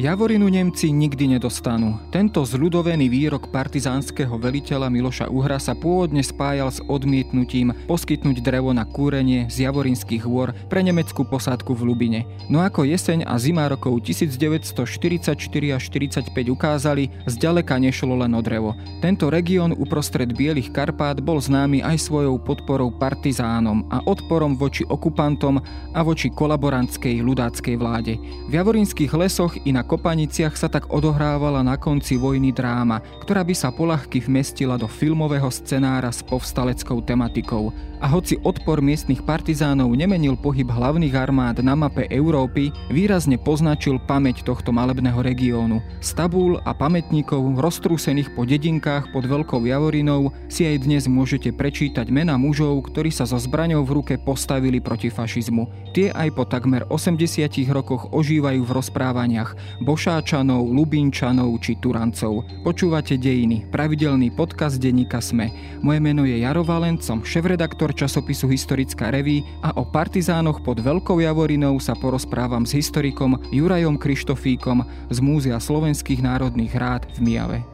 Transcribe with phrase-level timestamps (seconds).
[0.00, 2.00] Javorinu Nemci nikdy nedostanú.
[2.08, 8.88] Tento zľudovený výrok partizánskeho veliteľa Miloša Uhra sa pôvodne spájal s odmietnutím poskytnúť drevo na
[8.88, 12.20] kúrenie z Javorinských hôr pre nemeckú posádku v Lubine.
[12.48, 15.36] No ako jeseň a zima rokov 1944
[15.68, 18.72] a 45 ukázali, zďaleka nešlo len o drevo.
[19.04, 25.60] Tento región uprostred Bielých Karpát bol známy aj svojou podporou partizánom a odporom voči okupantom
[25.92, 28.16] a voči kolaborantskej ľudáckej vláde.
[28.48, 33.54] V Javorinských lesoch i na Kopaniciach sa tak odohrávala na konci vojny dráma, ktorá by
[33.58, 37.74] sa polahky vmestila do filmového scenára s povstaleckou tematikou.
[38.00, 44.40] A hoci odpor miestnych partizánov nemenil pohyb hlavných armád na mape Európy, výrazne poznačil pamäť
[44.40, 45.84] tohto malebného regiónu.
[46.00, 52.40] Stabúl a pamätníkov roztrúsených po dedinkách pod Veľkou Javorinou si aj dnes môžete prečítať mena
[52.40, 55.92] mužov, ktorí sa so zbraňou v ruke postavili proti fašizmu.
[55.92, 62.48] Tie aj po takmer 80 rokoch ožívajú v rozprávaniach, Bošáčanov, Lubínčanov či Turancov.
[62.64, 65.52] Počúvate Dejiny, pravidelný podcast denníka Sme.
[65.84, 71.22] Moje meno je Jaro Valent, som šéf-redaktor časopisu Historická reví a o partizánoch pod Veľkou
[71.22, 77.69] Javorinou sa porozprávam s historikom Jurajom Krištofíkom z Múzea slovenských národných rád v Mijave.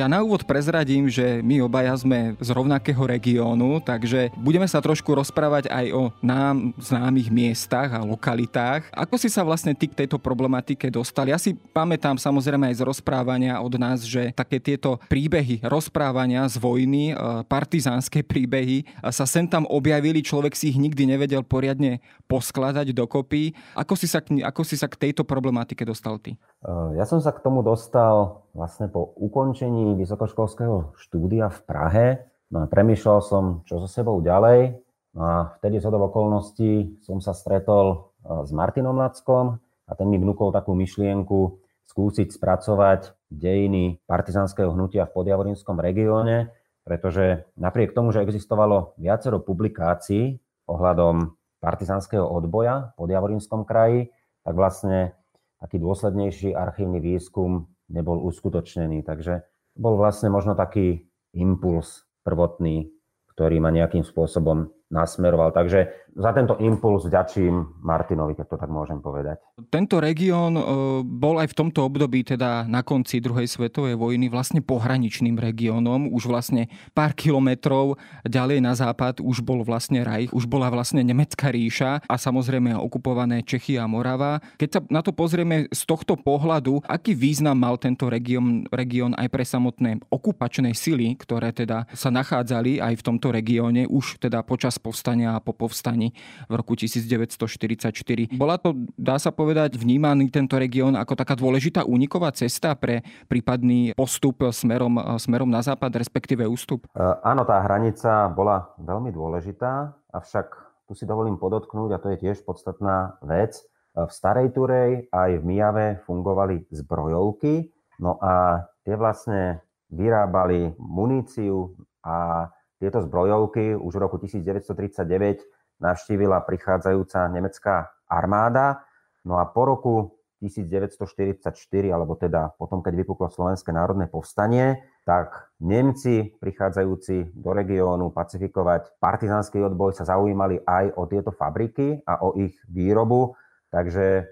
[0.00, 5.12] Ja na úvod prezradím, že my obaja sme z rovnakého regiónu, takže budeme sa trošku
[5.12, 8.88] rozprávať aj o nám známych miestach a lokalitách.
[8.96, 11.28] Ako si sa vlastne ty k tejto problematike dostal?
[11.28, 16.56] Ja si pamätám samozrejme aj z rozprávania od nás, že také tieto príbehy, rozprávania z
[16.56, 22.00] vojny, e, partizánske príbehy e, sa sem tam objavili, človek si ich nikdy nevedel poriadne
[22.24, 23.52] poskladať dokopy.
[23.76, 26.40] Ako si sa k, ako si sa k tejto problematike dostal ty?
[26.60, 32.06] E, ja som sa k tomu dostal vlastne po ukončení vysokoškolského štúdia v Prahe.
[32.50, 34.76] No a premýšľal som, čo so sebou ďalej.
[35.16, 37.96] No a vtedy z okolností som sa stretol e,
[38.44, 41.58] s Martinom Lackom a ten mi vnúkol takú myšlienku
[41.90, 46.54] skúsiť spracovať dejiny partizánskeho hnutia v podjavorinskom regióne,
[46.86, 50.38] pretože napriek tomu, že existovalo viacero publikácií
[50.70, 54.14] ohľadom partizánskeho odboja v podjavorinskom kraji,
[54.46, 55.18] tak vlastne
[55.60, 59.04] taký dôslednejší archívny výskum nebol uskutočnený.
[59.04, 59.44] Takže
[59.76, 61.06] bol vlastne možno taký
[61.36, 62.90] impuls prvotný,
[63.36, 65.54] ktorý ma nejakým spôsobom nasmeroval.
[65.54, 69.38] Takže za tento impuls vďačím Martinovi, keď to tak môžem povedať.
[69.70, 70.62] Tento región e,
[71.06, 76.10] bol aj v tomto období, teda na konci druhej svetovej vojny, vlastne pohraničným regiónom.
[76.10, 77.94] Už vlastne pár kilometrov
[78.26, 83.46] ďalej na západ už bol vlastne Reich, už bola vlastne Nemecká ríša a samozrejme okupované
[83.46, 84.42] Čechy a Morava.
[84.58, 89.28] Keď sa na to pozrieme z tohto pohľadu, aký význam mal tento región, región aj
[89.30, 94.79] pre samotné okupačné sily, ktoré teda sa nachádzali aj v tomto regióne už teda počas
[94.80, 96.16] povstania a po povstaní
[96.48, 97.92] v roku 1944.
[98.34, 103.92] Bola to, dá sa povedať, vnímaný tento región ako taká dôležitá úniková cesta pre prípadný
[103.94, 106.88] postup smerom, smerom na západ, respektíve ústup?
[106.90, 110.46] E, áno, tá hranica bola veľmi dôležitá, avšak
[110.88, 113.62] tu si dovolím podotknúť, a to je tiež podstatná vec, e,
[114.00, 117.68] v Starej Turej aj v Mijave fungovali zbrojovky,
[118.00, 119.60] no a tie vlastne
[119.90, 121.74] vyrábali muníciu
[122.06, 122.48] a
[122.80, 125.44] tieto zbrojovky už v roku 1939
[125.84, 128.88] navštívila prichádzajúca nemecká armáda.
[129.22, 129.94] No a po roku
[130.40, 131.52] 1944,
[131.92, 139.60] alebo teda potom, keď vypuklo Slovenské národné povstanie, tak Nemci prichádzajúci do regiónu pacifikovať partizánsky
[139.60, 143.36] odboj sa zaujímali aj o tieto fabriky a o ich výrobu.
[143.68, 144.22] Takže e,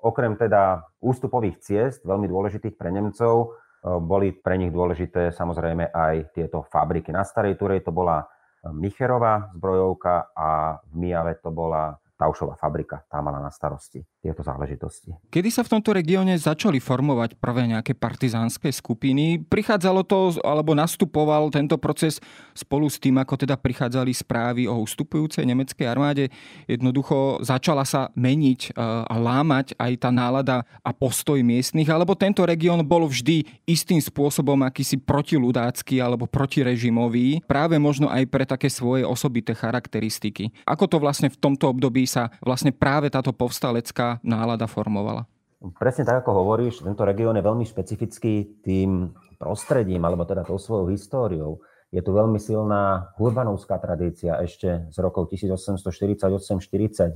[0.00, 6.66] okrem teda ústupových ciest, veľmi dôležitých pre Nemcov, boli pre nich dôležité samozrejme aj tieto
[6.66, 7.14] fabriky.
[7.14, 8.26] Na Starej Turej to bola
[8.74, 15.14] Micherová zbrojovka a v Mijave to bola Taušová fabrika, tá mala na starosti tieto záležitosti.
[15.30, 19.46] Kedy sa v tomto regióne začali formovať prvé nejaké partizánske skupiny?
[19.46, 22.18] Prichádzalo to, alebo nastupoval tento proces
[22.50, 26.34] spolu s tým, ako teda prichádzali správy o ustupujúcej nemeckej armáde?
[26.66, 32.42] Jednoducho začala sa meniť e, a lámať aj tá nálada a postoj miestnych, alebo tento
[32.42, 39.06] región bol vždy istým spôsobom akýsi protiludácky alebo protirežimový, práve možno aj pre také svoje
[39.06, 40.50] osobité charakteristiky.
[40.66, 45.28] Ako to vlastne v tomto období sa vlastne práve táto povstalecká nálada formovala?
[45.58, 49.10] Presne tak, ako hovoríš, tento región je veľmi špecifický tým
[49.42, 51.58] prostredím, alebo teda tou svojou históriou.
[51.90, 57.10] Je tu veľmi silná hurbanovská tradícia ešte z rokov 1848-49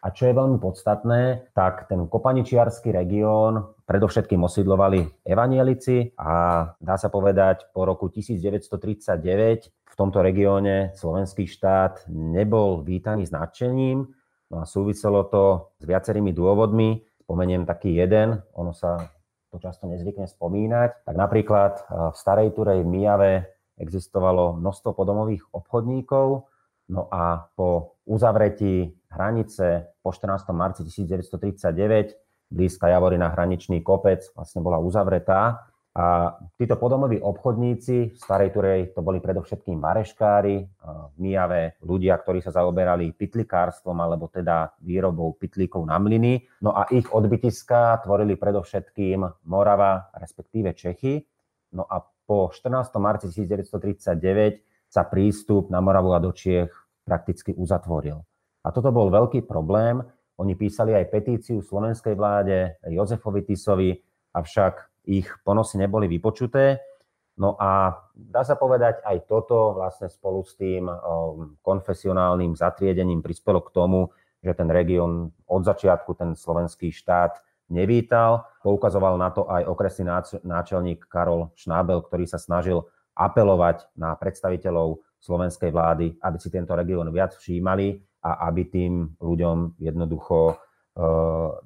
[0.00, 7.10] a čo je veľmi podstatné, tak ten kopaničiarský región predovšetkým osídlovali evanielici a dá sa
[7.10, 14.10] povedať po roku 1939 v tomto regióne slovenský štát nebol vítaný s nadšením,
[14.54, 17.02] No a súviselo to s viacerými dôvodmi.
[17.26, 19.10] Spomeniem taký jeden, ono sa
[19.50, 21.02] to často nezvykne spomínať.
[21.02, 21.82] Tak napríklad e,
[22.14, 23.32] v Starej Turej v Mijave
[23.82, 26.46] existovalo množstvo podomových obchodníkov,
[26.94, 30.46] no a po uzavretí hranice po 14.
[30.54, 32.14] marci 1939
[32.54, 39.00] blízka Javorina hraničný kopec vlastne bola uzavretá a títo podomoví obchodníci v Starej Turej to
[39.06, 40.56] boli predovšetkým vareškári,
[41.14, 46.42] v Mijave ľudia, ktorí sa zaoberali pitlikárstvom alebo teda výrobou pitlíkov na mlyny.
[46.66, 51.22] No a ich odbytiska tvorili predovšetkým Morava, respektíve Čechy.
[51.78, 52.90] No a po 14.
[52.98, 56.74] marci 1939 sa prístup na Moravu a do Čiech
[57.06, 58.18] prakticky uzatvoril.
[58.66, 60.02] A toto bol veľký problém.
[60.42, 63.94] Oni písali aj petíciu slovenskej vláde Jozefovi Tisovi,
[64.34, 66.80] avšak ich ponosy neboli vypočuté.
[67.34, 70.86] No a dá sa povedať, aj toto vlastne spolu s tým
[71.66, 77.42] konfesionálnym zatriedením prispelo k tomu, že ten región od začiatku ten slovenský štát
[77.72, 78.44] nevítal.
[78.62, 80.06] Poukazoval na to aj okresný
[80.46, 82.86] náčelník Karol Šnábel, ktorý sa snažil
[83.18, 89.80] apelovať na predstaviteľov slovenskej vlády, aby si tento región viac všímali a aby tým ľuďom
[89.80, 90.60] jednoducho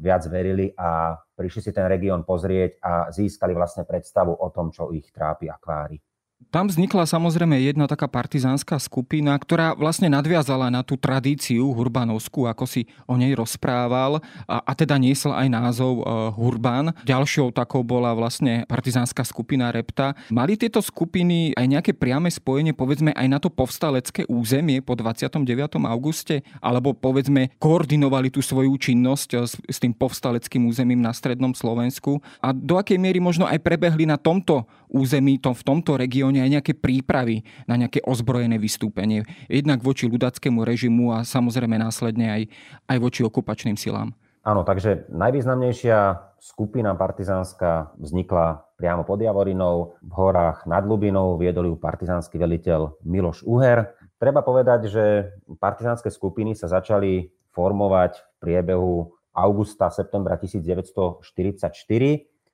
[0.01, 4.89] viac verili a prišli si ten región pozrieť a získali vlastne predstavu o tom, čo
[4.89, 6.01] ich trápi a kvári.
[6.49, 12.64] Tam vznikla samozrejme jedna taká partizánska skupina, ktorá vlastne nadviazala na tú tradíciu hurbanovskú, ako
[12.64, 16.96] si o nej rozprával a, a teda niesla aj názov uh, Hurban.
[17.05, 20.17] Ďalšou takou bola vlastne partizánska skupina Repta.
[20.32, 25.44] Mali tieto skupiny aj nejaké priame spojenie povedzme aj na to povstalecké územie po 29.
[25.85, 31.52] auguste alebo povedzme koordinovali tú svoju činnosť e, s, s tým povstaleckým územím na strednom
[31.52, 36.28] Slovensku a do akej miery možno aj prebehli na tomto území, tom, v tomto regióne
[36.29, 39.25] regióne aj nejaké prípravy na nejaké ozbrojené vystúpenie.
[39.49, 42.43] Jednak voči ľudackému režimu a samozrejme následne aj,
[42.85, 44.13] aj voči okupačným silám.
[44.45, 51.77] Áno, takže najvýznamnejšia skupina partizánska vznikla priamo pod Javorinou, v horách nad Lubinou, viedol ju
[51.81, 53.97] partizánsky veliteľ Miloš Uher.
[54.21, 55.05] Treba povedať, že
[55.57, 61.25] partizánske skupiny sa začali formovať v priebehu augusta, septembra 1944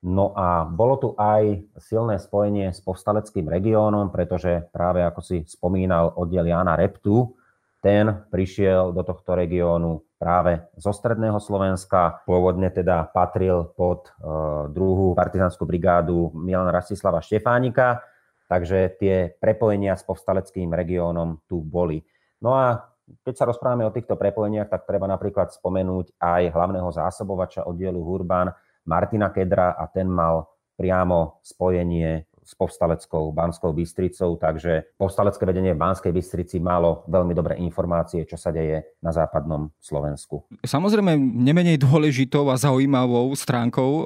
[0.05, 6.13] No a bolo tu aj silné spojenie s povstaleckým regiónom, pretože práve ako si spomínal
[6.21, 7.33] oddiel Jana Reptu,
[7.81, 12.21] ten prišiel do tohto regiónu práve zo stredného Slovenska.
[12.25, 18.01] Pôvodne teda patril pod uh, druhú partizanskú brigádu Milan Rastislava Štefánika,
[18.49, 22.05] takže tie prepojenia s povstaleckým regiónom tu boli.
[22.45, 22.93] No a
[23.25, 28.49] keď sa rozprávame o týchto prepojeniach, tak treba napríklad spomenúť aj hlavného zásobovača oddielu Hurban,
[28.85, 30.45] Martina Kedra a ten mal
[30.77, 37.57] priamo spojenie s povstaleckou Banskou Bystricou, takže povstalecké vedenie v Banskej Bystrici malo veľmi dobré
[37.65, 40.45] informácie, čo sa deje na západnom Slovensku.
[40.61, 44.03] Samozrejme, nemenej dôležitou a zaujímavou stránkou e,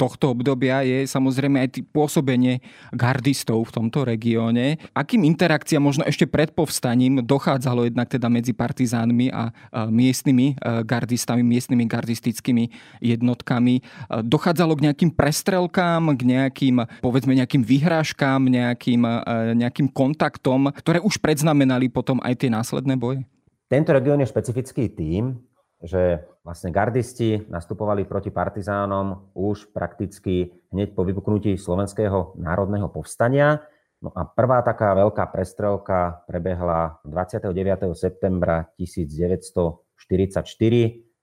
[0.00, 2.64] tohto obdobia je samozrejme aj pôsobenie
[2.96, 4.80] gardistov v tomto regióne.
[4.96, 9.52] Akým interakciám možno ešte pred povstaním dochádzalo jednak teda medzi partizánmi a
[9.92, 10.54] miestnymi e,
[10.84, 12.64] gardistami, miestnymi gardistickými
[13.04, 13.80] jednotkami?
[13.80, 13.82] E,
[14.24, 21.18] dochádzalo k nejakým prestrelkám, k nejakým, povedzme, nejakým vyhrážkám, nejakým, e, nejakým kontaktom, ktoré už
[21.18, 23.26] predznamenali potom aj tie následné boje?
[23.66, 25.42] Tento región je špecifický tým,
[25.82, 33.66] že vlastne gardisti nastupovali proti partizánom už prakticky hneď po vypuknutí slovenského národného povstania.
[33.98, 37.50] No a prvá taká veľká prestrelka prebehla 29.
[37.98, 40.46] septembra 1944,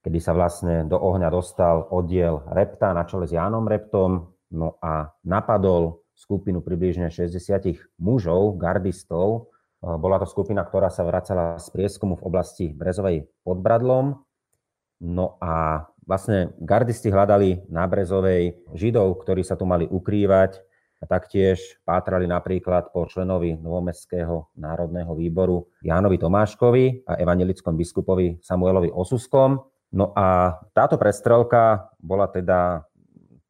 [0.03, 5.07] kedy sa vlastne do ohňa dostal oddiel Repta na čele s Jánom Reptom, no a
[5.23, 9.51] napadol skupinu približne 60 mužov, gardistov.
[9.83, 14.23] Bola to skupina, ktorá sa vracala z prieskumu v oblasti Brezovej pod Bradlom.
[15.03, 20.63] No a vlastne gardisti hľadali na Brezovej Židov, ktorí sa tu mali ukrývať
[21.03, 28.87] a taktiež pátrali napríklad po členovi Novomestského národného výboru Jánovi Tomáškovi a evangelickom biskupovi Samuelovi
[28.87, 29.59] Osuskom.
[29.91, 32.87] No a táto prestrelka bola teda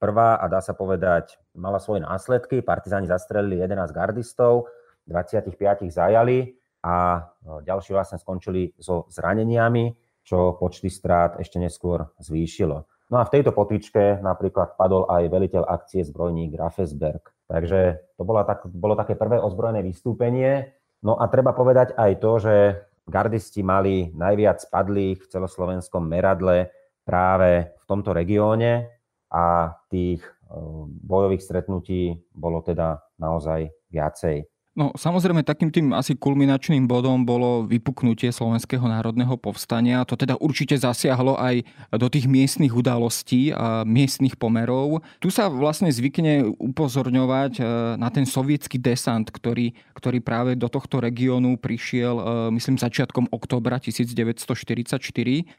[0.03, 2.60] prvá a dá sa povedať, mala svoje následky.
[2.60, 4.67] Partizáni zastrelili 11 gardistov,
[5.07, 5.55] 25
[5.88, 9.95] zajali a no, ďalší vlastne skončili so zraneniami,
[10.27, 12.83] čo počty strát ešte neskôr zvýšilo.
[13.07, 17.24] No a v tejto potičke napríklad padol aj veliteľ akcie zbrojník Rafesberg.
[17.48, 20.75] Takže to bolo, tak, bolo také prvé ozbrojené vystúpenie.
[21.03, 22.55] No a treba povedať aj to, že
[23.07, 26.72] gardisti mali najviac padlých v celoslovenskom meradle
[27.03, 28.92] práve v tomto regióne
[29.33, 34.52] a tých eh, bojových stretnutí bolo teda naozaj viacej.
[34.74, 40.01] No samozrejme takým tým asi kulminačným bodom bolo vypuknutie Slovenského národného povstania.
[40.10, 41.62] To teda určite zasiahlo aj
[41.94, 45.06] do tých miestnych udalostí a miestnych pomerov.
[45.22, 47.63] Tu sa vlastne zvykne upozorňovať e,
[48.01, 52.24] na ten sovietský desant, ktorý, ktorý práve do tohto regiónu prišiel, e,
[52.58, 54.98] myslím, začiatkom oktobra 1944.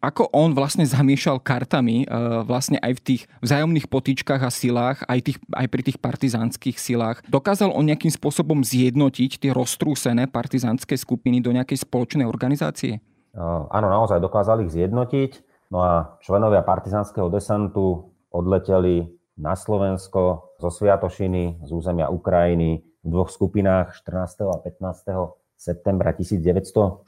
[0.02, 2.06] Ako on vlastne zamiešal kartami e,
[2.42, 7.23] vlastne aj v tých vzájomných potýčkach a silách, aj, tých, aj pri tých partizánskych silách.
[7.30, 13.04] Dokázal on nejakým spôsobom zjednotiť zjednotiť tie roztrúsené partizánske skupiny do nejakej spoločnej organizácie?
[13.37, 15.44] Áno, naozaj dokázali ich zjednotiť.
[15.68, 19.04] No a členovia partizánskeho desantu odleteli
[19.37, 24.49] na Slovensko zo Sviatošiny, z územia Ukrajiny v dvoch skupinách 14.
[24.49, 25.61] a 15.
[25.61, 27.04] septembra 1944.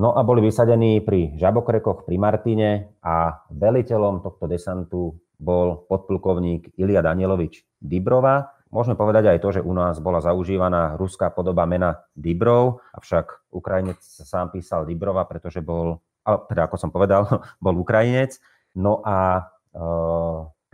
[0.00, 2.70] No a boli vysadení pri Žabokrekoch pri Martine
[3.04, 8.63] a veliteľom tohto desantu bol podplukovník Ilia Danielovič Dibrova.
[8.74, 14.02] Môžeme povedať aj to, že u nás bola zaužívaná ruská podoba mena Dibrov, avšak Ukrajinec
[14.02, 17.22] sa sám písal Dibrova, pretože bol, teda ako som povedal,
[17.64, 18.34] bol Ukrajinec.
[18.74, 19.42] No a e,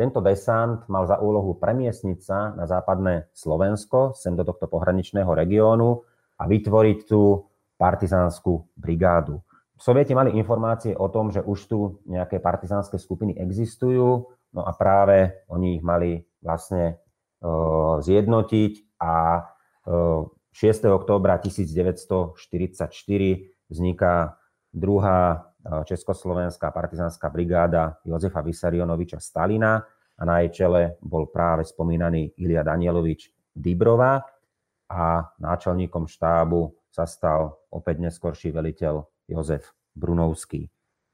[0.00, 6.00] tento desant mal za úlohu premiesniť sa na západné Slovensko, sem do tohto pohraničného regiónu
[6.40, 7.44] a vytvoriť tu
[7.76, 9.44] partizánsku brigádu.
[9.76, 14.24] Sovieti mali informácie o tom, že už tu nejaké partizánske skupiny existujú,
[14.56, 16.96] no a práve oni ich mali vlastne
[18.00, 19.14] zjednotiť a
[20.52, 20.84] 6.
[20.84, 22.36] Eh, októbra 1944
[23.70, 24.36] vzniká
[24.72, 29.82] druhá eh, Československá partizánska brigáda Jozefa Vysarionoviča Stalina
[30.20, 34.20] a na jej čele bol práve spomínaný Ilia Danielovič Dibrova
[34.90, 40.66] a náčelníkom štábu sa stal opäť neskorší veliteľ Jozef Brunovský.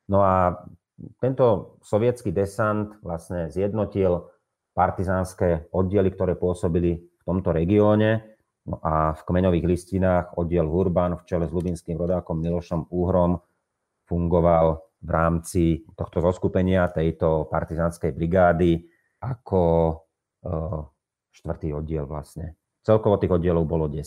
[0.08, 0.56] No a
[1.20, 4.32] tento sovietský desant vlastne zjednotil
[4.76, 8.36] partizánske oddiely, ktoré pôsobili v tomto regióne.
[8.68, 13.40] No a v kmeňových listinách oddiel Hurban v čele s ľubinským rodákom Milošom Úhrom
[14.04, 15.62] fungoval v rámci
[15.96, 18.84] tohto zoskupenia tejto partizánskej brigády
[19.22, 19.94] ako e,
[21.32, 22.58] štvrtý oddiel vlastne.
[22.82, 24.02] Celkovo tých oddielov bolo 10.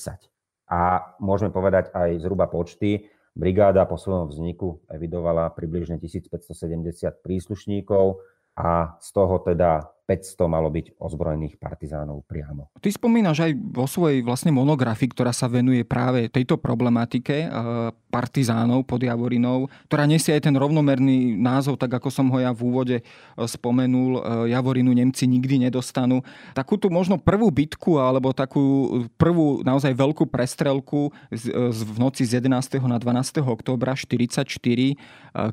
[0.70, 3.10] A môžeme povedať aj zhruba počty.
[3.34, 8.20] Brigáda po svojom vzniku evidovala približne 1570 príslušníkov
[8.60, 12.74] a z toho teda 500 malo byť ozbrojených partizánov priamo.
[12.82, 17.50] Ty spomínaš aj vo svojej vlastne monografii, ktorá sa venuje práve tejto problematike eh,
[18.10, 22.62] partizánov pod Javorinou, ktorá nesie aj ten rovnomerný názov, tak ako som ho ja v
[22.66, 23.04] úvode eh,
[23.38, 26.26] spomenul, eh, Javorinu Nemci nikdy nedostanú.
[26.58, 32.82] Takú tu možno prvú bitku alebo takú prvú naozaj veľkú prestrelku v noci z 11.
[32.90, 33.46] na 12.
[33.46, 34.56] októbra 44,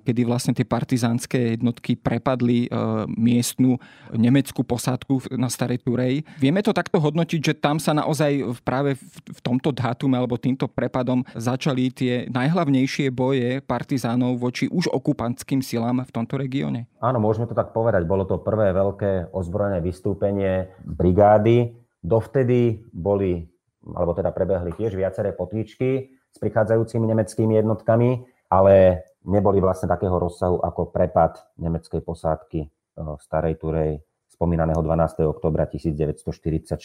[0.00, 2.70] kedy vlastne tie partizánske jednotky prepadli
[3.10, 3.76] miestnu
[4.14, 6.22] nemeckú nemeckú posádku na Starej Turej.
[6.38, 8.94] Vieme to takto hodnotiť, že tam sa naozaj práve
[9.26, 16.06] v tomto dátume alebo týmto prepadom začali tie najhlavnejšie boje partizánov voči už okupantským silám
[16.06, 16.86] v tomto regióne?
[17.02, 18.06] Áno, môžeme to tak povedať.
[18.06, 21.74] Bolo to prvé veľké ozbrojené vystúpenie brigády.
[22.06, 23.50] Dovtedy boli,
[23.82, 30.62] alebo teda prebehli tiež viaceré potýčky s prichádzajúcimi nemeckými jednotkami, ale neboli vlastne takého rozsahu
[30.62, 34.05] ako prepad nemeckej posádky v Starej Turej
[34.36, 35.24] spomínaného 12.
[35.24, 36.76] oktobra 1944.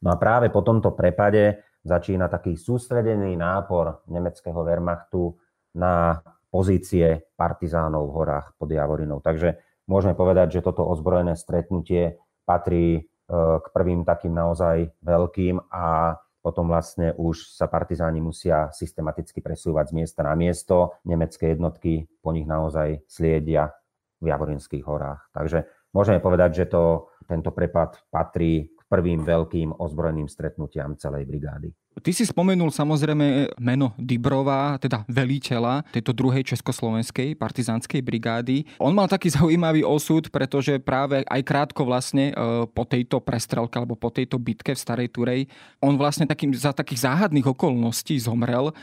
[0.00, 5.36] No a práve po tomto prepade začína taký sústredený nápor nemeckého Wehrmachtu
[5.76, 9.20] na pozície partizánov v horách pod Javorinou.
[9.22, 13.00] Takže môžeme povedať, že toto ozbrojené stretnutie patrí e,
[13.36, 19.96] k prvým takým naozaj veľkým a potom vlastne už sa partizáni musia systematicky presúvať z
[20.00, 20.96] miesta na miesto.
[21.04, 23.76] Nemecké jednotky po nich naozaj sliedia
[24.24, 25.28] v Javorinských horách.
[25.36, 31.70] Takže môžeme povedať, že to, tento prepad patrí k prvým veľkým ozbrojeným stretnutiam celej brigády.
[32.00, 38.64] Ty si spomenul samozrejme meno Dibrova, teda veliteľa tejto druhej československej partizánskej brigády.
[38.80, 42.34] On mal taký zaujímavý osud, pretože práve aj krátko vlastne e,
[42.70, 45.40] po tejto prestrelke alebo po tejto bitke v Starej Turej,
[45.82, 48.74] on vlastne takým, za takých záhadných okolností zomrel, e,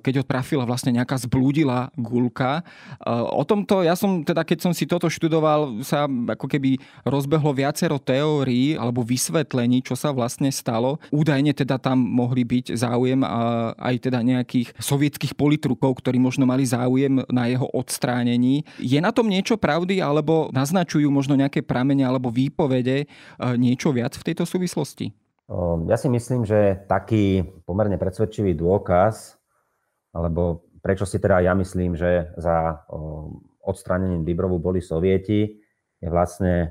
[0.00, 2.64] keď ho trafila vlastne nejaká zblúdila gulka.
[2.96, 7.52] E, o tomto, ja som teda, keď som si toto študoval, sa ako keby rozbehlo
[7.52, 11.02] viacero teórií alebo vysvetlení, čo sa vlastne stalo.
[11.12, 13.24] Údajne teda tam mohli mohli byť záujem
[13.80, 18.68] aj teda nejakých sovietských politrukov, ktorí možno mali záujem na jeho odstránení.
[18.76, 23.06] Je na tom niečo pravdy, alebo naznačujú možno nejaké pramene alebo výpovede e,
[23.56, 25.16] niečo viac v tejto súvislosti?
[25.88, 29.40] Ja si myslím, že taký pomerne predsvedčivý dôkaz,
[30.12, 32.84] alebo prečo si teda ja myslím, že za
[33.64, 35.56] odstránením Dibrovu boli sovieti,
[36.04, 36.68] je vlastne e,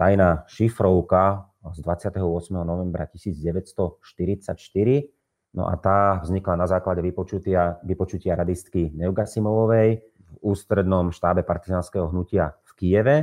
[0.00, 2.22] tajná šifrovka z 28.
[2.62, 5.16] novembra 1944.
[5.56, 12.52] No a tá vznikla na základe vypočutia, vypočutia radistky Neugasimovovej v ústrednom štábe partizánskeho hnutia
[12.60, 13.16] v Kieve.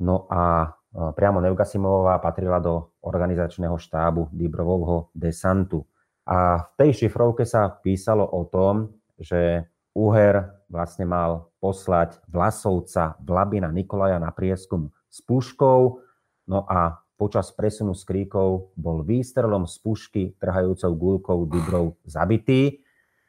[0.00, 0.68] No a e,
[1.12, 5.84] priamo Neugasimovová patrila do organizačného štábu Dibrovovho desantu.
[6.24, 8.88] A v tej šifrovke sa písalo o tom,
[9.20, 16.00] že Uher vlastne mal poslať Vlasovca Vlabina Nikolaja na prieskum s puškou,
[16.50, 22.82] no a počas presunu z kríkov bol výstrelom z pušky trhajúcou gulkou Dubrov zabitý.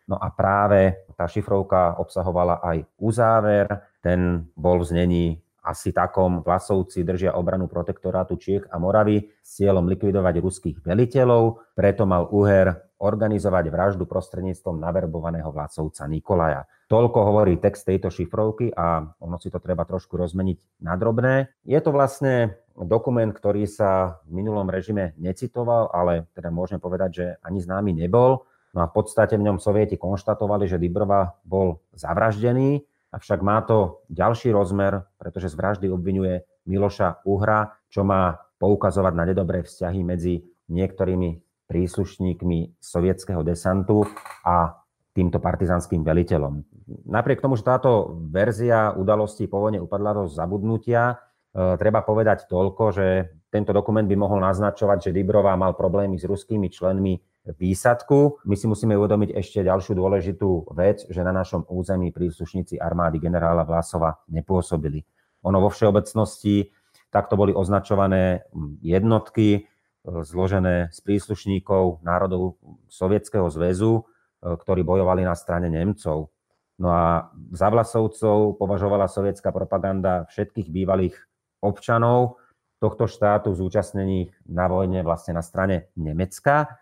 [0.06, 3.66] No a práve tá šifrovka obsahovala aj uzáver.
[4.02, 5.26] Ten bol v znení
[5.66, 12.06] asi takom Vlasovci držia obranu protektorátu Čiech a Moravy s cieľom likvidovať ruských veliteľov, preto
[12.06, 16.70] mal Uher organizovať vraždu prostredníctvom naverbovaného Vlasovca Nikolaja.
[16.86, 21.50] Toľko hovorí text tejto šifrovky a ono si to treba trošku rozmeniť na drobné.
[21.66, 27.26] Je to vlastne dokument, ktorý sa v minulom režime necitoval, ale teda môžeme povedať, že
[27.42, 28.46] ani známy nebol.
[28.78, 34.06] No a v podstate v ňom sovieti konštatovali, že Dibrova bol zavraždený, avšak má to
[34.14, 40.46] ďalší rozmer, pretože z vraždy obvinuje Miloša Uhra, čo má poukazovať na nedobré vzťahy medzi
[40.70, 44.06] niektorými príslušníkmi sovietského desantu
[44.46, 44.85] a
[45.16, 46.60] týmto partizanským veliteľom.
[47.08, 51.16] Napriek tomu, že táto verzia udalostí po vojne upadla do zabudnutia,
[51.56, 53.08] e, treba povedať toľko, že
[53.48, 58.44] tento dokument by mohol naznačovať, že Dibrová mal problémy s ruskými členmi výsadku.
[58.44, 63.64] My si musíme uvedomiť ešte ďalšiu dôležitú vec, že na našom území príslušníci armády generála
[63.64, 65.08] Vlasova nepôsobili.
[65.48, 66.76] Ono vo všeobecnosti
[67.08, 68.44] takto boli označované
[68.84, 69.60] jednotky e,
[70.04, 72.60] zložené z príslušníkov národov
[72.92, 74.04] Sovietskeho zväzu,
[74.46, 76.30] ktorí bojovali na strane Nemcov.
[76.78, 81.16] No a za Vlasovcov považovala sovietská propaganda všetkých bývalých
[81.64, 82.38] občanov
[82.78, 86.78] tohto štátu zúčastnených na vojne vlastne na strane Nemecka.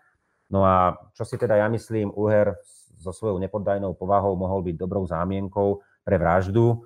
[0.50, 2.58] No a čo si teda ja myslím, Uher
[2.98, 6.76] so svojou nepoddajnou povahou mohol byť dobrou zámienkou pre vraždu, e,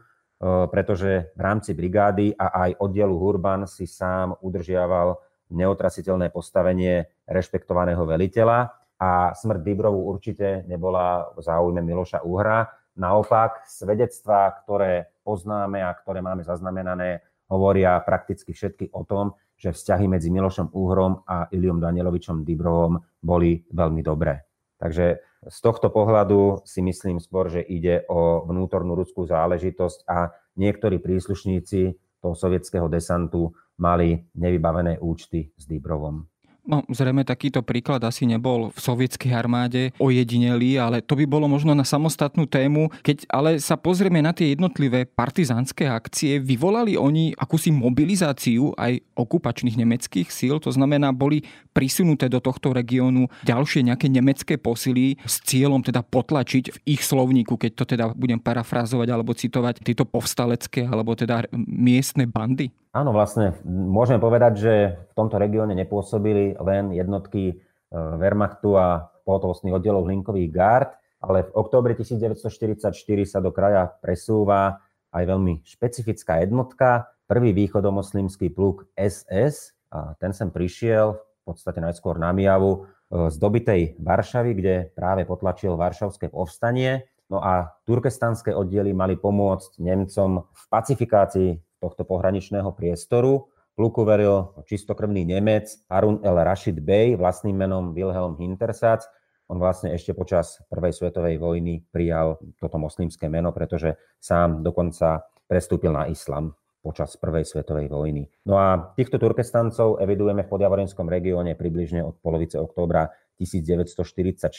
[0.70, 5.16] pretože v rámci brigády a aj oddielu Hurban si sám udržiaval
[5.48, 12.66] neotrasiteľné postavenie rešpektovaného veliteľa a smrť Dibrovu určite nebola v záujme Miloša Uhra.
[12.98, 20.06] Naopak, svedectvá, ktoré poznáme a ktoré máme zaznamenané, hovoria prakticky všetky o tom, že vzťahy
[20.10, 24.46] medzi Milošom Uhrom a Iliom Danielovičom Dibrovom boli veľmi dobré.
[24.78, 30.98] Takže z tohto pohľadu si myslím skôr, že ide o vnútornú ruskú záležitosť a niektorí
[31.02, 31.80] príslušníci
[32.18, 36.26] toho sovietského desantu mali nevybavené účty s Dibrovom.
[36.68, 41.72] No, zrejme takýto príklad asi nebol v sovietskej armáde ojedinelý, ale to by bolo možno
[41.72, 42.92] na samostatnú tému.
[43.00, 49.80] Keď ale sa pozrieme na tie jednotlivé partizánske akcie, vyvolali oni akúsi mobilizáciu aj okupačných
[49.80, 51.40] nemeckých síl, to znamená, boli
[51.72, 57.56] prisunuté do tohto regiónu ďalšie nejaké nemecké posily s cieľom teda potlačiť v ich slovníku,
[57.56, 62.68] keď to teda budem parafrázovať alebo citovať tieto povstalecké alebo teda miestne bandy?
[62.88, 67.54] Áno, vlastne môžeme povedať, že v tomto regióne nepôsobili len jednotky e,
[67.92, 72.96] Wehrmachtu a pohotovostných oddielov Hlinkových gard, ale v októbri 1944
[73.28, 74.80] sa do kraja presúva
[75.12, 79.76] aj veľmi špecifická jednotka, prvý východomoslimský pluk SS.
[79.92, 85.28] A ten sem prišiel v podstate najskôr na Mijavu e, z dobitej Varšavy, kde práve
[85.28, 87.04] potlačil Varšavské povstanie.
[87.28, 93.50] No a turkestanské oddiely mali pomôcť Nemcom v pacifikácii tohto pohraničného priestoru.
[93.78, 99.06] Pluku veril čistokrvný Nemec Harun el Rashid Bey, vlastným menom Wilhelm Hintersatz.
[99.48, 105.94] On vlastne ešte počas Prvej svetovej vojny prijal toto moslimské meno, pretože sám dokonca prestúpil
[105.94, 106.52] na islam.
[106.82, 108.30] počas Prvej svetovej vojny.
[108.46, 114.50] No a týchto Turkestancov evidujeme v podjavorinskom regióne približne od polovice októbra 1944.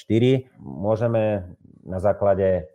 [0.59, 2.69] Môžeme na základe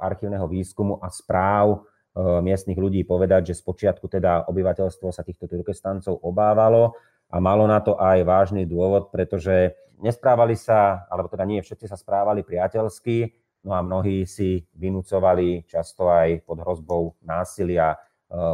[0.00, 1.84] archívneho výskumu a správ
[2.16, 6.96] miestnych ľudí povedať, že spočiatku teda obyvateľstvo sa týchto Turkestancov obávalo
[7.28, 11.96] a malo na to aj vážny dôvod, pretože nesprávali sa, alebo teda nie všetci sa
[12.00, 17.96] správali priateľsky, no a mnohí si vynúcovali často aj pod hrozbou násilia e,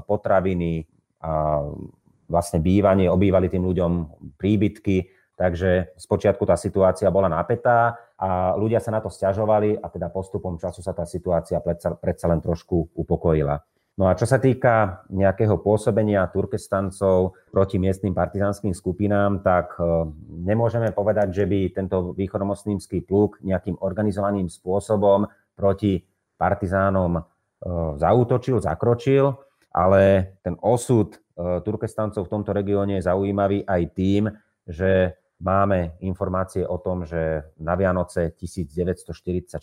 [0.02, 0.88] potraviny
[1.22, 1.62] a
[2.26, 3.92] vlastne bývanie, obývali tým ľuďom
[4.40, 5.06] príbytky,
[5.42, 10.54] takže spočiatku tá situácia bola napätá a ľudia sa na to stiažovali a teda postupom
[10.54, 13.58] času sa tá situácia predsa, predsa len trošku upokojila.
[13.92, 20.08] No a čo sa týka nejakého pôsobenia Turkestancov proti miestnym partizánskym skupinám, tak e,
[20.48, 26.00] nemôžeme povedať, že by tento východomoslimský pluk nejakým organizovaným spôsobom proti
[26.40, 27.22] partizánom e,
[28.00, 29.36] zautočil, zakročil,
[29.76, 31.18] ale ten osud e,
[31.60, 34.32] Turkestancov v tomto regióne je zaujímavý aj tým,
[34.64, 39.58] že máme informácie o tom, že na Vianoce 1944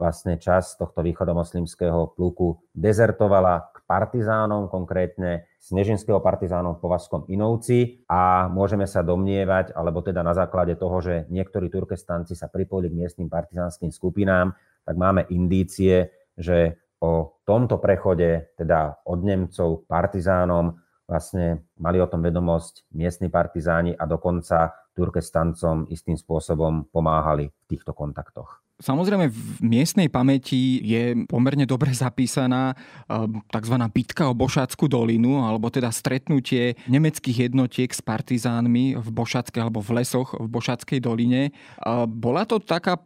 [0.00, 8.00] vlastne čas tohto východomoslimského pluku dezertovala k partizánom, konkrétne snežinského partizánom v Povazskom Inovci.
[8.08, 12.98] A môžeme sa domnievať, alebo teda na základe toho, že niektorí turkestanci sa pripojili k
[13.04, 14.56] miestnym partizánskym skupinám,
[14.88, 22.06] tak máme indície, že o tomto prechode, teda od Nemcov k partizánom, vlastne mali o
[22.06, 28.60] tom vedomosť miestni partizáni a dokonca Turkestancom istým spôsobom pomáhali v týchto kontaktoch.
[28.80, 32.72] Samozrejme v miestnej pamäti je pomerne dobre zapísaná
[33.12, 33.76] ehm, tzv.
[33.92, 40.00] bitka o Bošácku dolinu, alebo teda stretnutie nemeckých jednotiek s partizánmi v Bošáckej alebo v
[40.00, 41.52] lesoch v Bošáckej doline.
[41.84, 42.96] Ehm, bola to taká,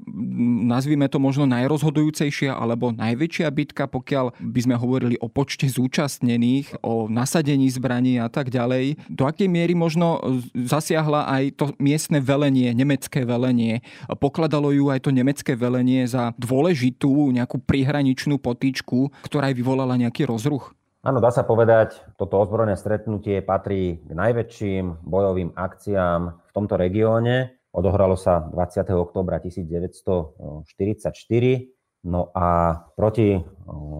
[0.62, 7.10] nazvime to možno najrozhodujúcejšia alebo najväčšia bitka, pokiaľ by sme hovorili o počte zúčastnených, o
[7.10, 8.94] nasadení zbraní a tak ďalej.
[9.10, 10.22] Do akej miery možno
[10.54, 13.82] zasiahla aj to miestne velenie, nemecké velenie?
[14.22, 15.63] Pokladalo ju aj to nemecké velenie
[16.04, 20.72] za dôležitú nejakú prihraničnú potýčku, ktorá aj vyvolala nejaký rozruch?
[21.04, 27.60] Áno, dá sa povedať, toto ozbrojené stretnutie patrí k najväčším bojovým akciám v tomto regióne.
[27.76, 28.88] Odohralo sa 20.
[28.96, 31.12] oktobra 1944.
[32.08, 33.36] No a proti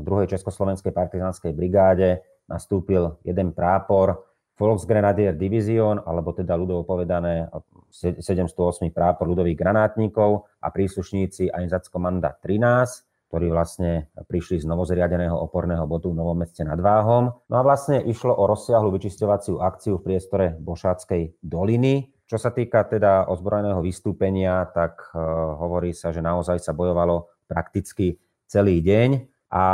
[0.04, 4.24] druhej Československej partizánskej brigáde nastúpil jeden prápor
[4.54, 7.50] Volksgrenadier Division, alebo teda ľudovo povedané
[7.94, 8.90] 708.
[8.90, 16.18] prápor ľudových granátnikov a príslušníci Einsatzkommanda 13, ktorí vlastne prišli z novozriadeného oporného bodu v
[16.18, 17.30] Novom meste nad Váhom.
[17.46, 22.10] No a vlastne išlo o rozsiahlu vyčisťovaciu akciu v priestore Bošáckej doliny.
[22.26, 25.18] Čo sa týka teda ozbrojeného vystúpenia, tak uh,
[25.62, 28.18] hovorí sa, že naozaj sa bojovalo prakticky
[28.50, 29.10] celý deň
[29.54, 29.64] a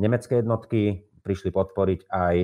[0.00, 2.36] nemecké jednotky prišli podporiť aj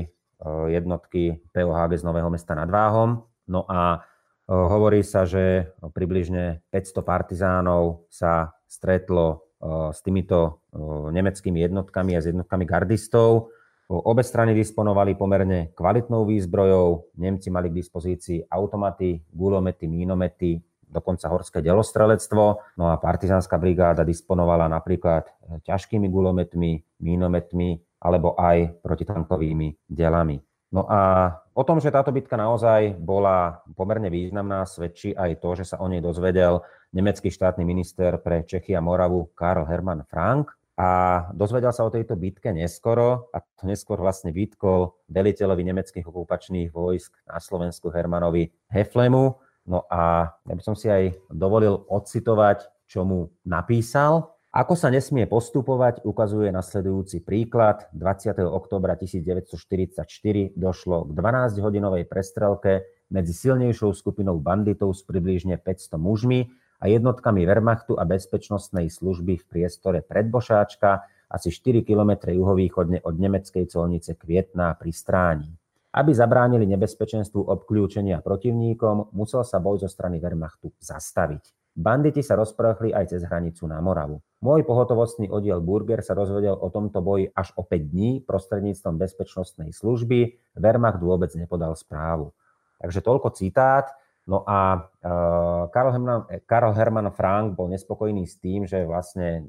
[0.42, 3.22] Eh, jednotky POHG z Nového mesta nad Váhom.
[3.46, 4.02] No a
[4.48, 9.46] hovorí sa, že približne 500 partizánov sa stretlo
[9.94, 10.66] s týmito
[11.14, 13.54] nemeckými jednotkami a s jednotkami gardistov.
[13.92, 17.12] Obe strany disponovali pomerne kvalitnou výzbrojou.
[17.20, 22.76] Nemci mali k dispozícii automaty, gulomety, mínomety, dokonca horské delostrelectvo.
[22.80, 25.28] No a partizánska brigáda disponovala napríklad
[25.64, 30.40] ťažkými gulometmi, mínometmi, alebo aj protitankovými delami.
[30.72, 35.68] No a o tom, že táto bitka naozaj bola pomerne významná, svedčí aj to, že
[35.68, 36.64] sa o nej dozvedel
[36.96, 40.48] nemecký štátny minister pre Čechy a Moravu Karl Hermann Frank.
[40.80, 46.72] A dozvedel sa o tejto bitke neskoro a to neskôr vlastne vytkol veliteľovi nemeckých okupačných
[46.72, 49.36] vojsk na Slovensku Hermanovi Heflemu.
[49.68, 54.32] No a ja by som si aj dovolil odcitovať, čo mu napísal.
[54.52, 57.88] Ako sa nesmie postupovať, ukazuje nasledujúci príklad.
[57.96, 58.36] 20.
[58.44, 60.04] oktobra 1944
[60.52, 66.52] došlo k 12-hodinovej prestrelke medzi silnejšou skupinou banditov s približne 500 mužmi
[66.84, 71.00] a jednotkami Wehrmachtu a bezpečnostnej služby v priestore Predbošáčka
[71.32, 75.48] asi 4 km juhovýchodne od nemeckej colnice Kvietná pri Stráni.
[75.96, 81.61] Aby zabránili nebezpečenstvu obklúčenia protivníkom, musel sa boj zo strany Wehrmachtu zastaviť.
[81.72, 84.20] Banditi sa rozprchli aj cez hranicu na Moravu.
[84.44, 89.72] Môj pohotovostný oddiel Burger sa rozvedel o tomto boji až o 5 dní prostredníctvom bezpečnostnej
[89.72, 90.36] služby.
[90.60, 92.36] Wehrmacht vôbec nepodal správu.
[92.76, 93.88] Takže toľko citát.
[94.28, 99.48] No a uh, Karl, Hermann, Karl Hermann Frank bol nespokojný s tým, že vlastne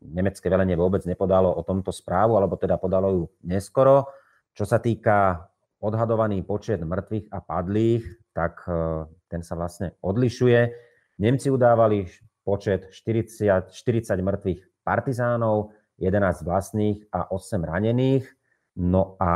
[0.00, 4.06] nemecké velenie vôbec nepodalo o tomto správu, alebo teda podalo ju neskoro.
[4.54, 5.50] Čo sa týka
[5.82, 10.86] odhadovaný počet mŕtvych a padlých, tak uh, ten sa vlastne odlišuje.
[11.16, 12.04] Nemci udávali
[12.44, 18.28] počet 40, 40 mŕtvych partizánov, 11 vlastných a 8 ranených.
[18.76, 19.32] No a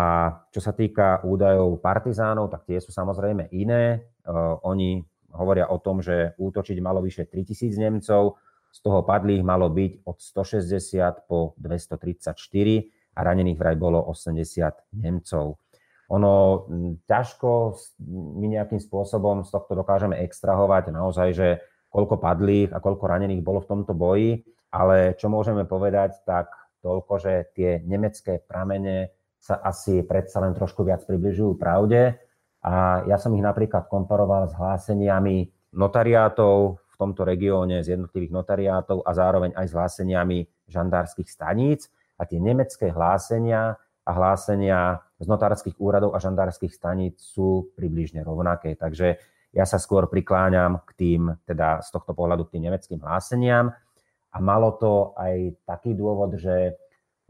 [0.53, 4.13] čo sa týka údajov partizánov, tak tie sú samozrejme iné.
[4.69, 5.01] Oni
[5.33, 8.37] hovoria o tom, že útočiť malo vyše 3000 Nemcov,
[8.71, 12.37] z toho padlých malo byť od 160 po 234
[13.17, 15.59] a ranených vraj bolo 80 Nemcov.
[16.11, 16.35] Ono
[17.07, 17.51] ťažko
[18.39, 21.49] my nejakým spôsobom z tohto dokážeme extrahovať naozaj, že
[21.91, 27.13] koľko padlých a koľko ranených bolo v tomto boji, ale čo môžeme povedať, tak toľko,
[27.21, 32.17] že tie nemecké pramene sa asi predsa len trošku viac približujú pravde.
[32.61, 39.01] A ja som ich napríklad komparoval s hláseniami notariátov v tomto regióne, z jednotlivých notariátov
[39.03, 41.89] a zároveň aj s hláseniami žandárskych staníc.
[42.21, 48.77] A tie nemecké hlásenia a hlásenia z notárskych úradov a žandárskych staníc sú približne rovnaké.
[48.77, 49.17] Takže
[49.51, 53.75] ja sa skôr prikláňam k tým, teda z tohto pohľadu k tým nemeckým hláseniam.
[54.31, 56.73] A malo to aj taký dôvod, že e,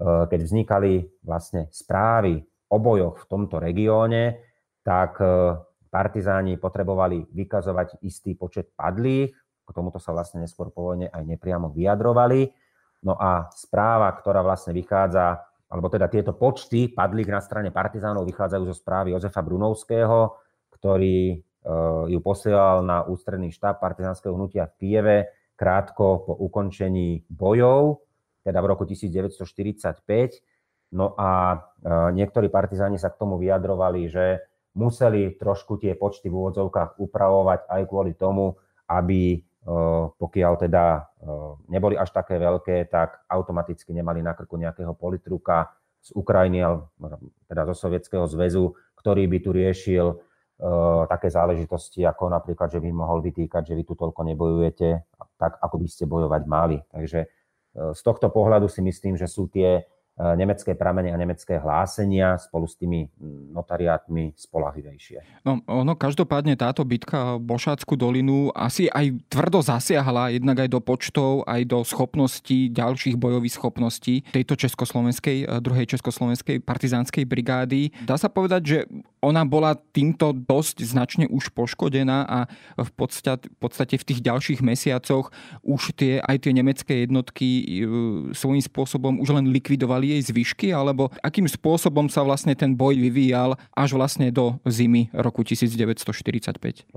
[0.05, 4.37] keď vznikali vlastne správy o bojoch v tomto regióne,
[4.85, 5.57] tak e,
[5.89, 9.33] partizáni potrebovali vykazovať istý počet padlých,
[9.65, 12.53] k tomuto sa vlastne neskôr po vojne aj nepriamo vyjadrovali.
[13.07, 18.65] No a správa, ktorá vlastne vychádza, alebo teda tieto počty padlých na strane partizánov vychádzajú
[18.67, 20.37] zo správy Jozefa Brunovského,
[20.75, 21.41] ktorý
[22.09, 25.16] ju posielal na ústredný štáb partizánskeho hnutia v Kieve
[25.61, 28.01] krátko po ukončení bojov,
[28.40, 30.96] teda v roku 1945.
[30.96, 31.61] No a
[32.16, 34.40] niektorí partizáni sa k tomu vyjadrovali, že
[34.73, 38.57] museli trošku tie počty v úvodzovkách upravovať aj kvôli tomu,
[38.88, 39.44] aby
[40.16, 41.12] pokiaľ teda
[41.68, 46.64] neboli až také veľké, tak automaticky nemali na krku nejakého politruka z Ukrajiny,
[47.44, 50.16] teda zo Sovietskeho zväzu, ktorý by tu riešil
[51.09, 54.88] také záležitosti, ako napríklad, že by mohol vytýkať, že vy tu toľko nebojujete,
[55.40, 56.79] tak ako by ste bojovať mali.
[56.92, 57.29] Takže eh,
[57.96, 59.88] z tohto pohľadu si myslím, že sú tie
[60.20, 63.09] E, nemecké pramene a nemecké hlásenia spolu s tými
[63.57, 65.40] notariátmi spolahlivejšie.
[65.49, 71.49] No, ono každopádne táto bitka Bošácku dolinu asi aj tvrdo zasiahla jednak aj do počtov,
[71.49, 77.88] aj do schopností, ďalších bojových schopností tejto československej, druhej československej partizánskej brigády.
[78.05, 78.79] Dá sa povedať, že
[79.21, 82.39] ona bola týmto dosť značne už poškodená a
[82.81, 85.29] v podstate, v podstate v tých ďalších mesiacoch
[85.61, 87.65] už tie, aj tie nemecké jednotky e,
[88.33, 93.61] svojím spôsobom už len likvidovali jej zvyšky, alebo akým spôsobom sa vlastne ten boj vyvíjal
[93.77, 96.89] až vlastne do zimy roku 1945?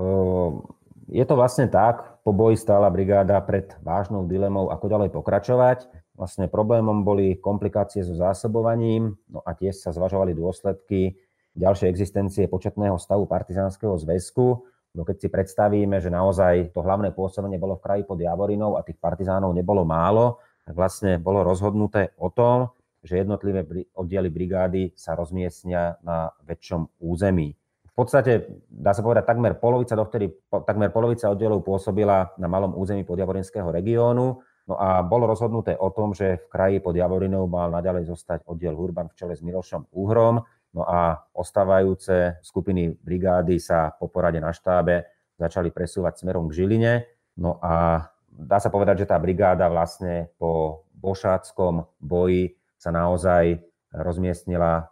[1.11, 5.91] Je to vlastne tak, po boji stála brigáda pred vážnou dilemou, ako ďalej pokračovať.
[6.15, 11.19] Vlastne problémom boli komplikácie so zásobovaním, no a tiež sa zvažovali dôsledky
[11.53, 14.45] ďalšej existencie početného stavu partizánskeho zväzku.
[14.93, 18.85] No keď si predstavíme, že naozaj to hlavné pôsobenie bolo v kraji pod Javorinou a
[18.85, 22.69] tých partizánov nebolo málo, tak vlastne bolo rozhodnuté o tom,
[23.03, 23.65] že jednotlivé
[23.97, 27.51] oddiely brigády sa rozmiestnia na väčšom území.
[27.93, 33.05] V podstate, dá sa povedať, takmer polovica, dovtedy, takmer polovica oddielov pôsobila na malom území
[33.05, 38.09] podjavorinského regiónu, no a bolo rozhodnuté o tom, že v kraji pod Javorinou mal naďalej
[38.09, 40.41] zostať oddiel Hurban v čele s Milošom Úhrom,
[40.73, 45.05] no a ostávajúce skupiny brigády sa po porade na štábe
[45.37, 46.93] začali presúvať smerom k Žiline,
[47.41, 53.61] no a dá sa povedať, že tá brigáda vlastne po bošáckom boji sa naozaj
[53.93, 54.85] rozmiestnila eh,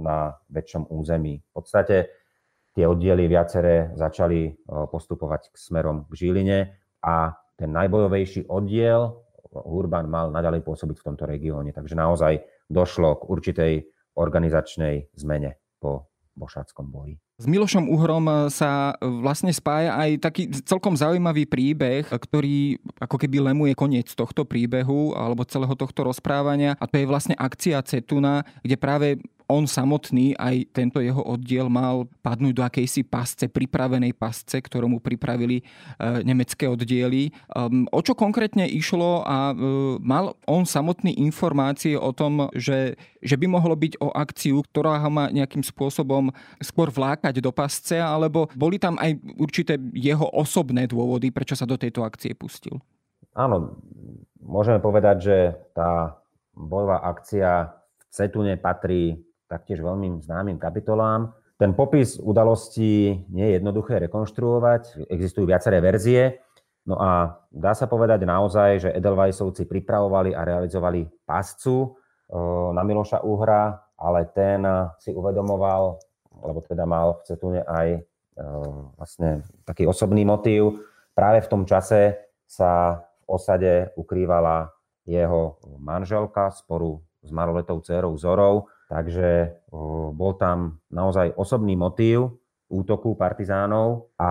[0.00, 1.40] na väčšom území.
[1.40, 1.96] V podstate
[2.72, 6.58] tie oddiely viaceré začali eh, postupovať k smerom k Žiline
[7.04, 9.22] a ten najbojovejší oddiel
[9.52, 11.76] Urban mal naďalej pôsobiť v tomto regióne.
[11.76, 12.40] Takže naozaj
[12.72, 13.72] došlo k určitej
[14.14, 17.20] organizačnej zmene po bošáckom boji.
[17.42, 23.72] S Milošom Uhrom sa vlastne spája aj taký celkom zaujímavý príbeh, ktorý ako keby lemuje
[23.74, 29.08] koniec tohto príbehu alebo celého tohto rozprávania a to je vlastne akcia Cetuna, kde práve
[29.52, 34.98] on samotný, aj tento jeho oddiel mal padnúť do akejsi pasce, pripravenej pasce, ktorú mu
[34.98, 35.64] pripravili e,
[36.24, 37.28] nemecké oddiely.
[37.52, 39.54] Ehm, o čo konkrétne išlo a e,
[40.00, 45.10] mal on samotný informácie o tom, že, že by mohlo byť o akciu, ktorá ho
[45.12, 46.32] má nejakým spôsobom
[46.64, 51.76] skôr vlákať do pasce, alebo boli tam aj určité jeho osobné dôvody, prečo sa do
[51.76, 52.80] tejto akcie pustil?
[53.36, 53.76] Áno,
[54.40, 55.36] môžeme povedať, že
[55.72, 56.20] tá
[56.52, 59.16] bojová akcia v Cetune patrí
[59.52, 61.36] taktiež veľmi známym kapitolám.
[61.60, 66.40] Ten popis udalostí nie je jednoduché rekonštruovať, existujú viaceré verzie,
[66.88, 71.92] no a dá sa povedať naozaj, že Edelweissovci pripravovali a realizovali pascu
[72.72, 74.64] na Miloša Uhra, ale ten
[74.98, 76.00] si uvedomoval,
[76.42, 78.00] lebo teda mal v Cetune aj
[78.96, 80.80] vlastne taký osobný motív.
[81.12, 82.16] Práve v tom čase
[82.48, 84.72] sa v osade ukrývala
[85.04, 89.56] jeho manželka sporu s maloletou dcerou Zorou, takže
[90.12, 92.36] bol tam naozaj osobný motív
[92.72, 94.28] útoku partizánov a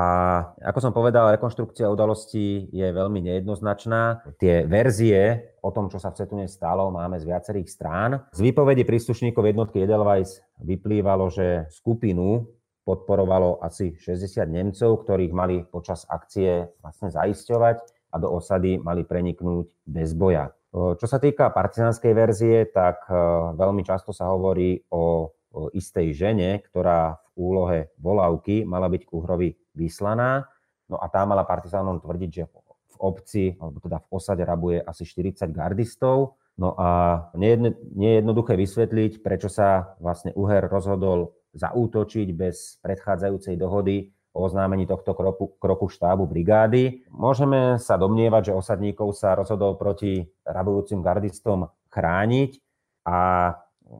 [0.65, 4.25] ako som povedal, rekonštrukcia udalostí je veľmi nejednoznačná.
[4.41, 8.25] Tie verzie o tom, čo sa v Cetune stalo, máme z viacerých strán.
[8.33, 12.49] Z výpovedi príslušníkov jednotky Edelweiss vyplývalo, že skupinu
[12.81, 17.77] podporovalo asi 60 Nemcov, ktorých mali počas akcie vlastne zaisťovať
[18.09, 20.49] a do osady mali preniknúť bez boja.
[20.71, 23.03] Čo sa týka partizánskej verzie, tak
[23.59, 25.27] veľmi často sa hovorí o
[25.75, 30.47] istej žene, ktorá v úlohe volávky mala byť k Uhrovi vyslaná.
[30.87, 35.03] No a tá mala partizánom tvrdiť, že v obci, alebo teda v osade rabuje asi
[35.03, 36.39] 40 gardistov.
[36.55, 37.51] No a nie
[37.99, 45.11] je jednoduché vysvetliť, prečo sa vlastne Uher rozhodol zaútočiť bez predchádzajúcej dohody o oznámení tohto
[45.11, 47.03] kroku, kroku štábu brigády.
[47.11, 52.51] Môžeme sa domnievať, že osadníkov sa rozhodol proti rabujúcim gardistom chrániť
[53.03, 53.19] a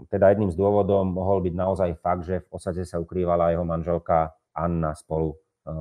[0.07, 4.31] teda jedným z dôvodov mohol byť naozaj fakt, že v osade sa ukrývala jeho manželka
[4.55, 5.37] Anna spolu e,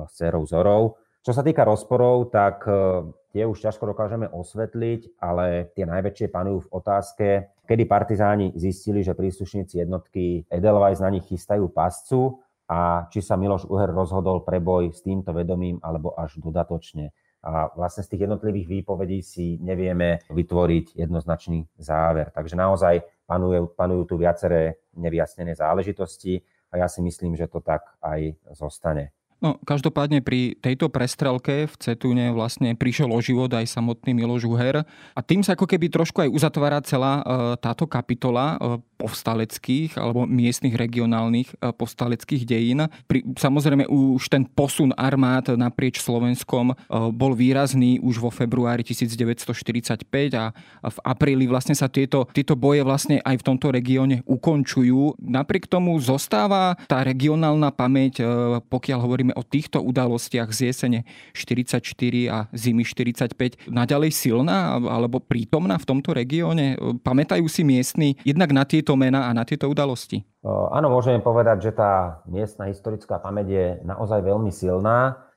[0.07, 0.83] s dcerou Zorou.
[1.21, 6.67] Čo sa týka rozporov, tak e, tie už ťažko dokážeme osvetliť, ale tie najväčšie panujú
[6.67, 7.27] v otázke,
[7.63, 13.67] kedy partizáni zistili, že príslušníci jednotky Edelweiss na nich chystajú pascu a či sa Miloš
[13.67, 17.11] Uher rozhodol pre boj s týmto vedomím alebo až dodatočne.
[17.43, 22.31] A vlastne z tých jednotlivých výpovedí si nevieme vytvoriť jednoznačný záver.
[22.31, 26.39] Takže naozaj panujú, panujú tu viaceré nevyjasnené záležitosti
[26.71, 29.11] a ja si myslím, že to tak aj zostane.
[29.41, 34.85] No, každopádne pri tejto prestrelke v Cetúne vlastne prišiel o život aj samotný Miloš Uher
[34.85, 37.23] a tým sa ako keby trošku aj uzatvára celá e,
[37.57, 38.57] táto kapitola e,
[39.01, 42.85] povstaleckých alebo miestnych regionálnych e, povstaleckých dejín.
[43.09, 46.77] Pri, samozrejme už ten posun armád naprieč Slovenskom
[47.15, 50.05] bol výrazný už vo februári 1945
[50.37, 50.53] a
[50.85, 55.17] v apríli vlastne sa tieto, tieto boje vlastne aj v tomto regióne ukončujú.
[55.17, 58.21] Napriek tomu zostáva tá regionálna pamäť,
[58.69, 60.99] pokiaľ hovoríme hovoríme o týchto udalostiach z jesene
[61.33, 61.79] 44
[62.27, 66.75] a zimy 45 naďalej silná alebo prítomná v tomto regióne?
[67.05, 70.23] Pamätajú si miestni jednak na tieto mená a na tieto udalosti?
[70.47, 75.27] Áno, môžeme povedať, že tá miestna historická pamäť je naozaj veľmi silná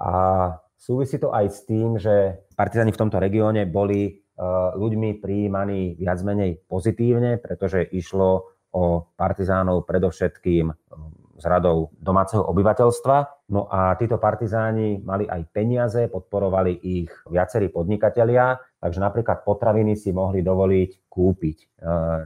[0.00, 0.12] a
[0.76, 4.20] súvisí to aj s tým, že partizáni v tomto regióne boli
[4.76, 10.72] ľuďmi prijímaní viac menej pozitívne, pretože išlo o partizánov predovšetkým
[11.36, 13.39] s radou domáceho obyvateľstva.
[13.50, 20.14] No a títo partizáni mali aj peniaze, podporovali ich viacerí podnikatelia, takže napríklad potraviny si
[20.14, 21.56] mohli dovoliť kúpiť.
[21.58, 21.66] E,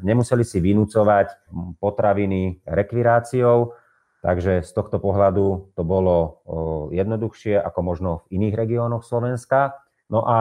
[0.05, 1.49] nemuseli si vynúcovať
[1.81, 3.73] potraviny rekviráciou,
[4.21, 6.45] takže z tohto pohľadu to bolo
[6.93, 9.81] jednoduchšie ako možno v iných regiónoch Slovenska.
[10.13, 10.39] No a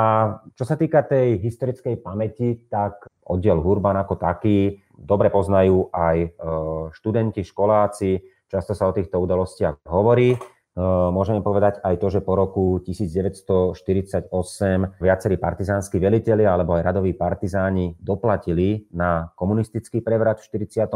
[0.60, 6.30] čo sa týka tej historickej pamäti, tak oddiel Hurban ako taký dobre poznajú aj e,
[6.92, 10.38] študenti, školáci, Často sa o týchto udalostiach hovorí.
[10.74, 14.26] No, môžeme povedať aj to, že po roku 1948
[14.98, 20.90] viacerí partizánsky veliteľi alebo aj radoví partizáni doplatili na komunistický prevrat v 48.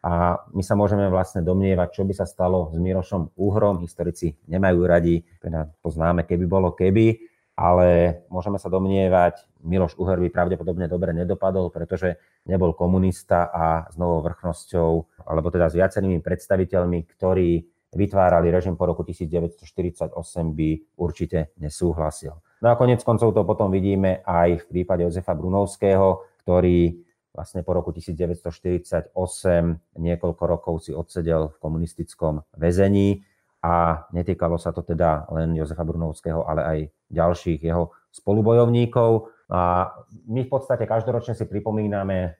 [0.00, 3.84] A my sa môžeme vlastne domnievať, čo by sa stalo s Mirošom Úhrom.
[3.84, 7.20] Historici nemajú radi, teda to známe, keby bolo keby,
[7.60, 12.16] ale môžeme sa domnievať, Miloš Uher by pravdepodobne dobre nedopadol, pretože
[12.48, 18.86] nebol komunista a s novou vrchnosťou alebo teda s viacerými predstaviteľmi, ktorí vytvárali režim po
[18.86, 20.14] roku 1948,
[20.54, 22.38] by určite nesúhlasil.
[22.60, 27.02] No a konec koncov to potom vidíme aj v prípade Jozefa Brunovského, ktorý
[27.34, 29.14] vlastne po roku 1948
[29.96, 33.22] niekoľko rokov si odsedel v komunistickom väzení
[33.60, 36.78] a netýkalo sa to teda len Jozefa Brunovského, ale aj
[37.12, 39.28] ďalších jeho spolubojovníkov.
[39.50, 39.90] A
[40.30, 42.30] my v podstate každoročne si pripomíname e,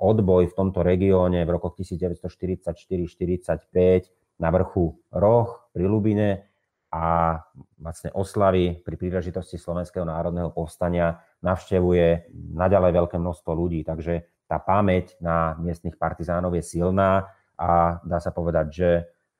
[0.00, 4.08] odboj v tomto regióne v rokoch 1944-45
[4.42, 6.50] na vrchu Roh pri Lubine
[6.90, 7.38] a
[7.78, 13.86] vlastne oslavy pri príležitosti Slovenského národného povstania navštevuje naďalej veľké množstvo ľudí.
[13.86, 18.90] Takže tá pamäť na miestnych partizánov je silná a dá sa povedať, že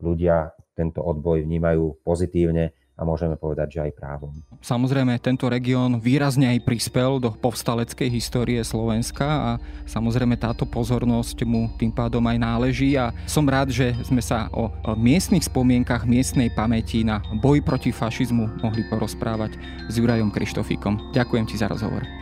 [0.01, 4.33] ľudia tento odboj vnímajú pozitívne a môžeme povedať, že aj právom.
[4.61, 9.51] Samozrejme, tento región výrazne aj prispel do povstaleckej histórie Slovenska a
[9.89, 14.71] samozrejme táto pozornosť mu tým pádom aj náleží a som rád, že sme sa o
[14.95, 19.57] miestnych spomienkach miestnej pamäti na boj proti fašizmu mohli porozprávať
[19.89, 21.11] s Jurajom Krištofíkom.
[21.17, 22.22] Ďakujem ti za rozhovor.